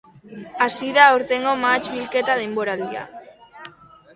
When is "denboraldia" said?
2.41-3.05